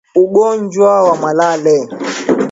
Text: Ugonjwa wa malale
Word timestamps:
Ugonjwa 0.23 0.91
wa 1.07 1.15
malale 1.15 1.77